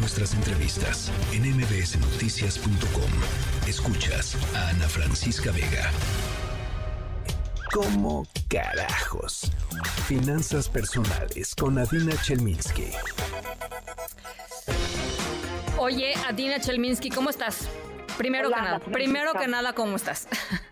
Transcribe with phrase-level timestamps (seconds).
[0.00, 3.10] nuestras entrevistas en mbsnoticias.com.
[3.68, 5.90] Escuchas a Ana Francisca Vega.
[7.72, 9.52] ¿Cómo carajos?
[10.06, 12.90] Finanzas personales con Adina Chelminsky.
[15.78, 17.68] Oye, Adina Chelminsky, ¿cómo estás?
[18.16, 20.26] Primero que nada, primero que nada, ¿cómo estás?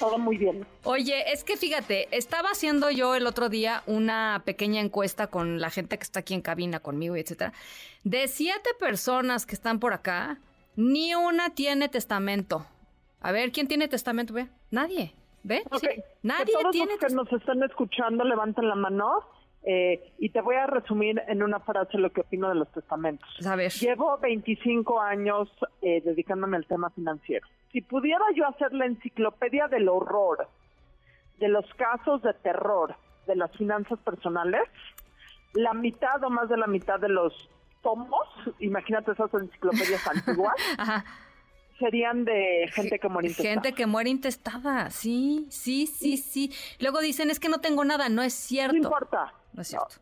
[0.00, 0.66] todo muy bien.
[0.84, 5.70] Oye, es que fíjate, estaba haciendo yo el otro día una pequeña encuesta con la
[5.70, 7.52] gente que está aquí en cabina conmigo y etcétera.
[8.02, 10.38] De siete personas que están por acá,
[10.74, 12.66] ni una tiene testamento.
[13.20, 14.32] A ver, ¿quién tiene testamento?
[14.32, 14.48] Ve?
[14.70, 15.12] Nadie.
[15.42, 15.62] ¿Ve?
[16.22, 19.20] Nadie todos tiene los que nos están escuchando levanten la mano.
[19.62, 23.28] Eh, y te voy a resumir en una frase lo que opino de los testamentos.
[23.46, 23.70] A ver.
[23.72, 25.50] Llevo 25 años
[25.82, 30.48] eh, dedicándome al tema financiero si pudiera yo hacer la enciclopedia del horror,
[31.38, 34.62] de los casos de terror de las finanzas personales,
[35.54, 37.32] la mitad o más de la mitad de los
[37.82, 38.28] tomos,
[38.58, 40.54] imagínate esas enciclopedias antiguas,
[41.78, 43.54] serían de gente que muere intestada.
[43.54, 46.52] Gente que muere intestada, sí, sí, sí, sí.
[46.78, 48.76] Luego dicen, es que no tengo nada, no es cierto.
[48.76, 49.32] No importa.
[49.52, 49.96] No es cierto.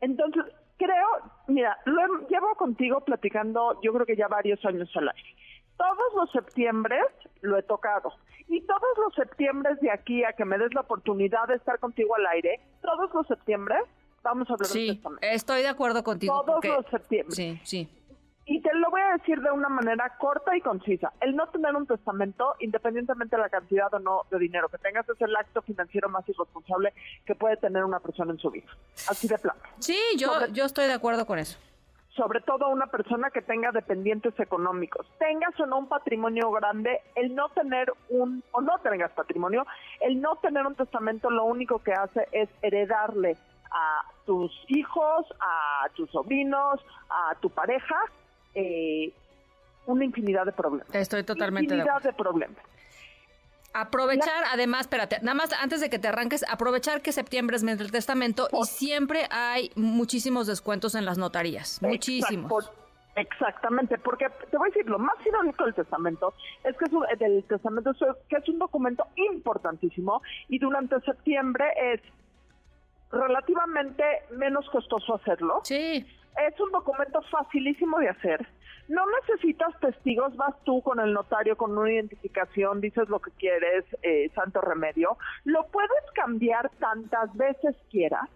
[0.00, 0.42] Entonces,
[0.76, 1.06] creo,
[1.46, 5.43] mira, lo llevo contigo platicando, yo creo que ya varios años al aire
[5.76, 6.98] todos los septiembre
[7.40, 8.12] lo he tocado.
[8.48, 12.14] Y todos los septiembre de aquí a que me des la oportunidad de estar contigo
[12.16, 13.76] al aire, todos los septiembre
[14.22, 15.26] vamos a hablar sí, del testamento.
[15.26, 16.42] estoy de acuerdo contigo.
[16.44, 17.34] Todos los septiembre.
[17.34, 17.88] Sí, sí.
[18.46, 21.12] Y te lo voy a decir de una manera corta y concisa.
[21.22, 25.08] El no tener un testamento, independientemente de la cantidad o no de dinero que tengas,
[25.08, 26.92] es el acto financiero más irresponsable
[27.24, 28.66] que puede tener una persona en su vida.
[29.08, 29.60] Así de plano.
[29.78, 31.58] Sí, yo, yo estoy de acuerdo con eso
[32.16, 35.06] sobre todo una persona que tenga dependientes económicos.
[35.18, 39.66] Tengas o no un patrimonio grande, el no tener un, o no tengas patrimonio,
[40.00, 43.36] el no tener un testamento lo único que hace es heredarle
[43.70, 47.96] a tus hijos, a tus sobrinos, a tu pareja,
[48.54, 49.12] eh,
[49.86, 50.94] una infinidad de problemas.
[50.94, 52.58] Estoy totalmente infinidad de problemas.
[53.76, 57.76] Aprovechar, además, espérate, nada más antes de que te arranques, aprovechar que septiembre es mes
[57.76, 62.70] del testamento y siempre hay muchísimos descuentos en las notarías, muchísimos.
[63.16, 67.04] Exactamente, porque te voy a decir, lo más irónico del testamento es que es un,
[67.18, 67.98] del testamento es
[68.28, 71.64] que es un documento importantísimo y durante septiembre
[71.94, 72.00] es
[73.10, 75.60] relativamente menos costoso hacerlo.
[75.64, 76.06] Sí.
[76.46, 78.46] Es un documento facilísimo de hacer
[78.88, 83.84] no necesitas testigos, vas tú con el notario con una identificación, dices lo que quieres,
[84.02, 85.16] eh, santo remedio.
[85.44, 88.28] Lo puedes cambiar tantas veces quieras.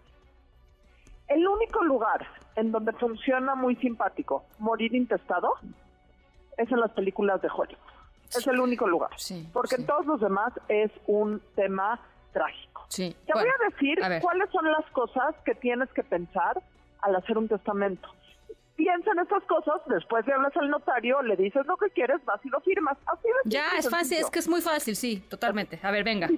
[1.27, 5.53] El único lugar en donde funciona muy simpático morir intestado
[6.57, 7.77] es en las películas de Hollywood.
[8.29, 9.11] Es el único lugar.
[9.53, 11.99] porque en todos los demás es un tema
[12.33, 12.85] trágico.
[12.95, 16.61] Te voy a decir cuáles son las cosas que tienes que pensar
[17.01, 18.09] al hacer un testamento
[18.79, 22.39] piensa en estas cosas, después le hablas al notario, le dices lo que quieres, vas
[22.45, 22.97] y lo firmas.
[23.07, 25.77] Así Ya, es fácil, es que es muy fácil, sí, totalmente.
[25.83, 26.29] A ver, venga.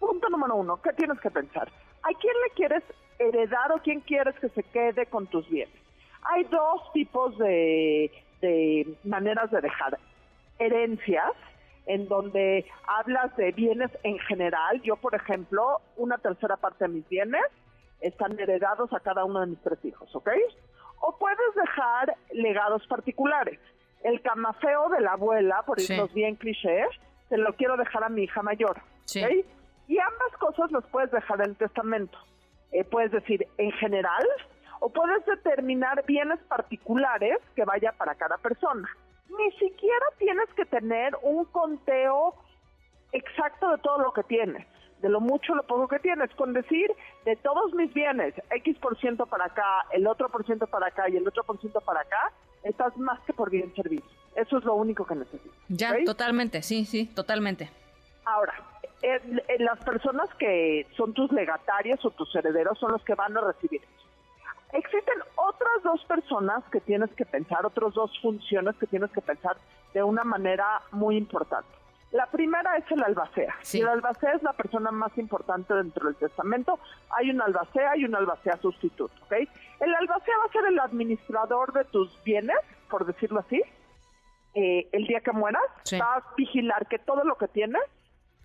[0.00, 1.68] Punto número uno, ¿qué tienes que pensar?
[2.02, 2.82] ¿A quién le quieres
[3.20, 5.74] heredar o quién quieres que se quede con tus bienes?
[6.24, 8.10] Hay dos tipos de,
[8.40, 9.96] de maneras de dejar.
[10.58, 11.34] Herencias,
[11.86, 14.82] en donde hablas de bienes en general.
[14.82, 17.44] Yo, por ejemplo, una tercera parte de mis bienes
[18.00, 20.30] están heredados a cada uno de mis tres hijos, ¿ok?
[21.00, 23.58] O puedes dejar legados particulares.
[24.02, 26.88] El camafeo de la abuela, por irnos bien clichés,
[27.28, 28.80] te lo quiero dejar a mi hija mayor.
[29.88, 32.18] Y ambas cosas las puedes dejar en el testamento.
[32.72, 34.26] Eh, puedes decir en general
[34.80, 38.88] o puedes determinar bienes particulares que vaya para cada persona.
[39.28, 42.34] Ni siquiera tienes que tener un conteo
[43.12, 44.66] exacto de todo lo que tienes
[45.02, 46.90] de lo mucho lo poco que tienes, con decir
[47.24, 51.08] de todos mis bienes, X por ciento para acá, el otro por ciento para acá
[51.08, 54.04] y el otro por ciento para acá, estás más que por bien servido.
[54.34, 55.52] Eso es lo único que necesitas.
[55.68, 57.70] Ya, totalmente, sí, sí, totalmente.
[58.24, 58.54] Ahora,
[59.58, 63.82] las personas que son tus legatarios o tus herederos son los que van a recibir
[63.82, 64.06] eso.
[64.72, 69.56] Existen otras dos personas que tienes que pensar, otras dos funciones que tienes que pensar
[69.94, 71.68] de una manera muy importante.
[72.12, 73.54] La primera es el albacea.
[73.72, 76.78] Y el albacea es la persona más importante dentro del testamento.
[77.10, 79.32] Hay un albacea y un albacea sustituto, ¿ok?
[79.80, 82.56] El albacea va a ser el administrador de tus bienes,
[82.88, 83.60] por decirlo así.
[84.54, 85.62] Eh, el día que mueras,
[86.00, 87.82] va a vigilar que todo lo que tienes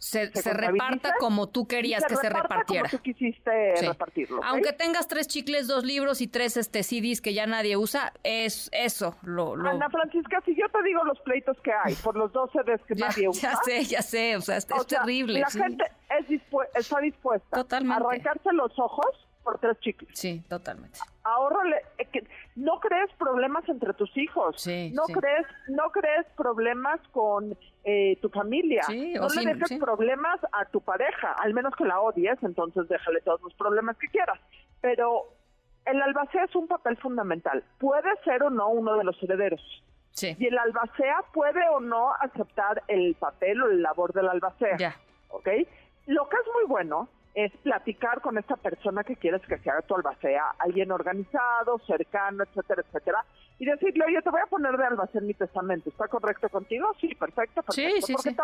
[0.02, 2.90] se, reparta como tú querías que se repartiera.
[2.90, 4.44] Como tú quisiste repartirlo.
[4.44, 8.70] Aunque tengas tres chicles, dos libros y tres este CDs que ya nadie usa, es
[8.74, 9.16] eso.
[9.22, 12.82] Lo, Ana Francisca, si yo te digo los pleitos que hay por los dos CDs
[12.88, 13.52] que nadie usa.
[13.52, 15.40] Ya sé, ya sé, o sea, es, terrible.
[15.40, 15.86] La gente
[16.20, 16.42] es
[16.76, 20.10] está dispuesta a arrancarse los ojos por tres chicles.
[20.14, 21.00] Sí, totalmente.
[21.24, 22.24] Ahorrale, eh,
[22.56, 28.82] no crees problemas entre tus hijos, no crees no crees problemas con eh, tu familia,
[28.90, 33.42] no le dejes problemas a tu pareja, al menos que la odies, entonces déjale todos
[33.42, 34.40] los problemas que quieras.
[34.82, 35.28] Pero
[35.86, 37.64] el albacea es un papel fundamental.
[37.80, 39.62] Puede ser o no uno de los herederos.
[40.22, 44.78] Y el albacea puede o no aceptar el papel o el labor del albacea.
[44.78, 44.96] Ya.
[45.30, 45.48] ¿Ok?
[46.08, 49.96] Lo que es muy bueno es platicar con esta persona que quieres que sea tu
[49.96, 53.26] albacea, alguien organizado, cercano, etcétera, etcétera,
[53.58, 56.94] y decirle, oye, te voy a poner de albacea en mi testamento, ¿está correcto contigo?
[57.00, 57.72] Sí, perfecto, perfecto.
[57.74, 58.36] Sí, sí, porque,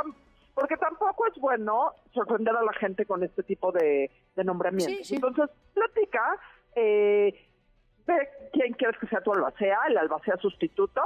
[0.54, 5.12] porque tampoco es bueno sorprender a la gente con este tipo de, de nombramientos.
[5.12, 6.38] Entonces, platica,
[6.76, 7.50] eh,
[8.06, 11.02] ve quién quieres que sea tu albacea, el albacea sustituto,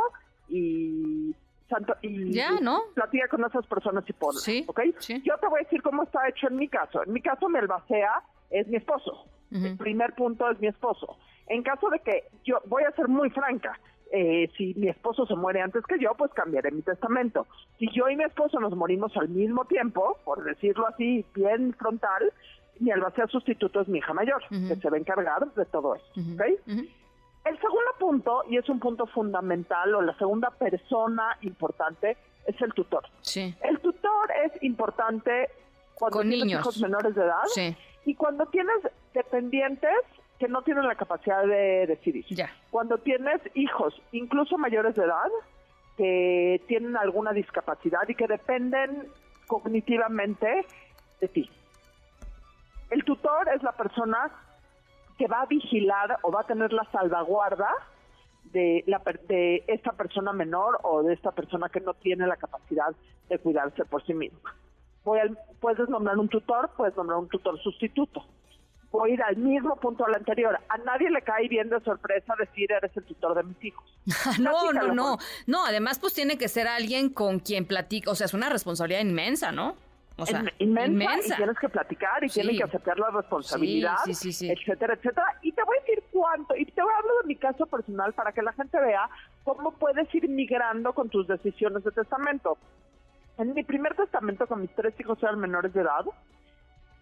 [0.49, 1.33] y
[2.01, 2.81] y, ya, ¿no?
[2.93, 4.81] platica con esas personas y ponlas, sí, ¿ok?
[5.23, 7.03] Yo te voy a decir cómo está hecho en mi caso.
[7.03, 9.25] En mi caso, mi albacea es mi esposo.
[9.51, 11.17] El primer punto es mi esposo.
[11.47, 13.77] En caso de que yo, voy a ser muy franca,
[14.13, 17.47] eh, si mi esposo se muere antes que yo, pues cambiaré mi testamento.
[17.77, 22.31] Si yo y mi esposo nos morimos al mismo tiempo, por decirlo así, bien frontal,
[22.79, 26.05] mi albacea sustituto es mi hija mayor, que se va a encargar de todo eso,
[26.33, 26.41] ¿ok?
[27.45, 32.73] El segundo punto, y es un punto fundamental, o la segunda persona importante, es el
[32.73, 33.03] tutor.
[33.21, 33.55] Sí.
[33.61, 35.49] El tutor es importante
[35.95, 36.61] cuando Con tienes niños.
[36.61, 37.75] hijos menores de edad sí.
[38.05, 38.75] y cuando tienes
[39.13, 39.91] dependientes
[40.39, 42.25] que no tienen la capacidad de decidir.
[42.29, 42.51] Ya.
[42.71, 45.29] Cuando tienes hijos, incluso mayores de edad,
[45.97, 49.07] que tienen alguna discapacidad y que dependen
[49.45, 50.65] cognitivamente
[51.19, 51.49] de ti.
[52.89, 54.31] El tutor es la persona
[55.21, 57.69] que va a vigilar o va a tener la salvaguarda
[58.45, 62.95] de, la, de esta persona menor o de esta persona que no tiene la capacidad
[63.29, 64.55] de cuidarse por sí misma.
[65.03, 68.25] Voy al, puedes nombrar un tutor, puedes nombrar un tutor sustituto.
[68.89, 70.57] Voy a ir al mismo punto al anterior.
[70.69, 73.85] A nadie le cae bien de sorpresa decir eres el tutor de mis hijos.
[74.39, 75.17] no, no, no.
[75.45, 79.01] No, además pues tiene que ser alguien con quien platica, o sea, es una responsabilidad
[79.01, 79.75] inmensa, ¿no?
[80.21, 85.25] O sea, inmensa, y tienes que platicar y tienes que aceptar la responsabilidad, etcétera, etcétera.
[85.41, 88.13] Y te voy a decir cuánto, y te voy a hablar de mi caso personal
[88.13, 89.09] para que la gente vea
[89.43, 92.57] cómo puedes ir migrando con tus decisiones de testamento.
[93.37, 96.05] En mi primer testamento con mis tres hijos eran menores de edad,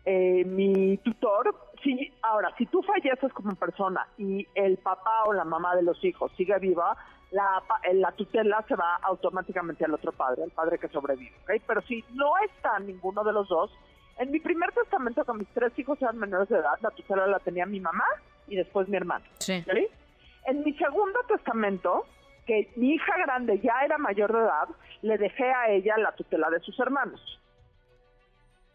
[0.05, 5.43] eh, mi tutor, si, ahora, si tú falleces como persona y el papá o la
[5.43, 6.97] mamá de los hijos sigue viva,
[7.31, 11.61] la, la tutela se va automáticamente al otro padre, al padre que sobrevive, ¿ok?
[11.67, 13.71] Pero si no está ninguno de los dos,
[14.17, 17.39] en mi primer testamento con mis tres hijos eran menores de edad, la tutela la
[17.39, 18.05] tenía mi mamá
[18.47, 19.25] y después mi hermano.
[19.37, 19.63] Sí.
[20.45, 22.05] En mi segundo testamento,
[22.45, 24.67] que mi hija grande ya era mayor de edad,
[25.03, 27.21] le dejé a ella la tutela de sus hermanos.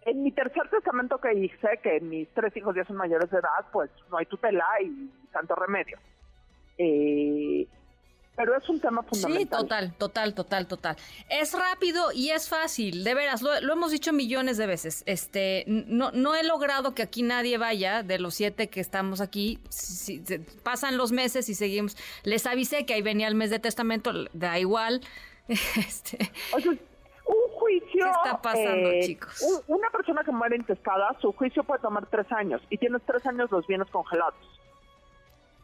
[0.06, 3.66] En mi tercer testamento que hice, que mis tres hijos ya son mayores de edad,
[3.72, 5.98] pues no hay tutela y tanto remedio.
[6.78, 7.66] Eh,
[8.36, 9.42] pero es un tema fundamental.
[9.42, 10.96] Sí, total, total, total, total.
[11.28, 15.02] Es rápido y es fácil, de veras, lo, hemos dicho millones de veces.
[15.06, 19.60] Este, no, no he logrado que aquí nadie vaya, de los siete que estamos aquí,
[20.62, 21.96] pasan los meses y seguimos.
[22.24, 25.00] Les avisé que ahí venía el mes de testamento, da igual.
[25.76, 26.32] Este,
[27.26, 28.04] un juicio...
[28.04, 29.62] ¿Qué está pasando, eh, chicos?
[29.66, 33.50] una persona que muere intestada, su juicio puede tomar tres años y tienes tres años
[33.50, 34.34] los bienes congelados.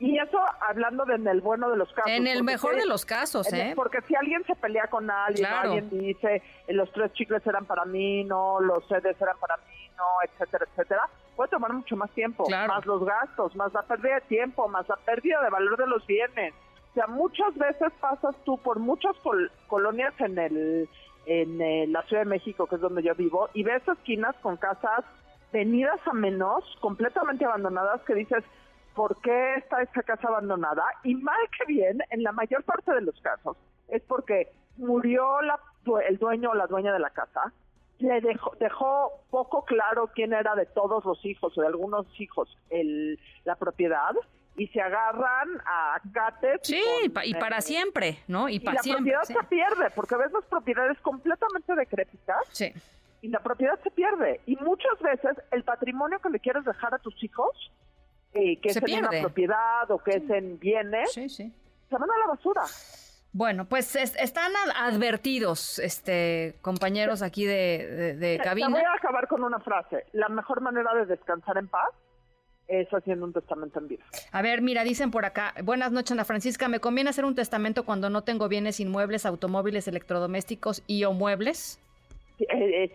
[0.00, 2.10] Y eso hablando de en el bueno de los casos.
[2.10, 3.74] En el mejor de los casos, ¿eh?
[3.76, 7.84] Porque si alguien se pelea con alguien, alguien dice, eh, los tres chicles eran para
[7.84, 11.02] mí, no, los sedes eran para mí, no, etcétera, etcétera,
[11.36, 14.96] puede tomar mucho más tiempo, más los gastos, más la pérdida de tiempo, más la
[14.96, 16.54] pérdida de valor de los bienes.
[16.92, 19.14] O sea, muchas veces pasas tú por muchas
[19.68, 20.88] colonias en el
[21.26, 24.56] en eh, la Ciudad de México, que es donde yo vivo, y ves esquinas con
[24.56, 25.04] casas
[25.52, 28.42] venidas a menos, completamente abandonadas, que dices,
[29.00, 33.00] por qué está esta casa abandonada y mal que bien, en la mayor parte de
[33.00, 33.56] los casos,
[33.88, 35.58] es porque murió la,
[36.06, 37.50] el dueño o la dueña de la casa,
[37.98, 42.54] le dejó, dejó poco claro quién era de todos los hijos o de algunos hijos
[42.68, 44.14] el, la propiedad
[44.58, 46.60] y se agarran a cates.
[46.64, 46.82] Sí,
[47.24, 48.50] y para eh, siempre, ¿no?
[48.50, 49.12] Y, para siempre.
[49.12, 52.46] La propiedad se pierde, porque ves las propiedades completamente decrépitas.
[52.50, 52.70] Sí.
[53.22, 54.42] Y la propiedad se pierde.
[54.44, 57.72] Y muchas veces el patrimonio que le quieres dejar a tus hijos
[58.32, 61.52] eh, que es en una propiedad o que es en bienes, se
[61.90, 62.62] van a la basura.
[63.32, 68.70] Bueno, pues están advertidos, este, compañeros aquí de, de, cabina.
[68.70, 70.04] voy a acabar con una frase.
[70.12, 71.90] La mejor manera de descansar en paz
[72.66, 74.04] es haciendo un testamento en vida.
[74.32, 77.84] A ver, mira, dicen por acá, buenas noches Ana Francisca, ¿me conviene hacer un testamento
[77.84, 81.80] cuando no tengo bienes inmuebles, automóviles, electrodomésticos y o muebles?
[82.38, 82.92] Eh, eh,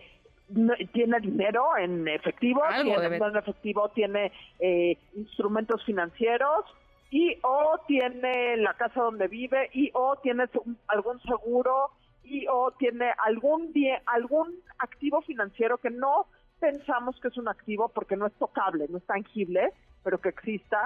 [0.92, 6.64] tiene dinero en efectivo, tiene en efectivo, tiene eh, instrumentos financieros,
[7.10, 10.44] y o tiene la casa donde vive y o tiene
[10.88, 11.90] algún seguro
[12.24, 13.72] y o tiene algún
[14.06, 16.26] algún activo financiero que no
[16.58, 19.72] pensamos que es un activo porque no es tocable, no es tangible,
[20.02, 20.80] pero que exista,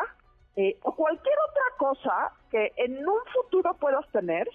[0.56, 4.48] eh, o cualquier otra cosa que en un futuro puedas tener,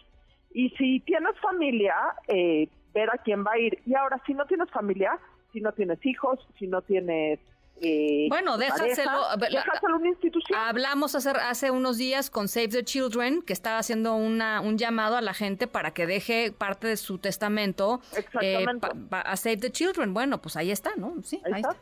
[0.53, 1.95] y si tienes familia,
[2.27, 3.79] eh, ver a quién va a ir.
[3.85, 5.19] Y ahora, si no tienes familia,
[5.53, 7.39] si no tienes hijos, si no tienes
[7.81, 9.35] eh, bueno, déjaselo.
[9.37, 10.57] déjaselo una institución.
[10.57, 15.17] Hablamos hace, hace unos días con Save the Children, que estaba haciendo una, un llamado
[15.17, 17.99] a la gente para que deje parte de su testamento
[18.41, 18.65] eh,
[19.11, 20.13] a Save the Children.
[20.13, 21.15] Bueno, pues ahí está, ¿no?
[21.23, 21.75] Sí, ahí, está.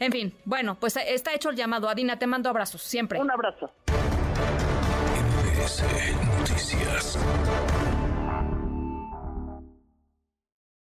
[0.00, 1.88] En fin, bueno, pues está hecho el llamado.
[1.88, 3.20] Adina, te mando abrazos, siempre.
[3.20, 3.70] Un abrazo.
[6.40, 7.16] Noticias.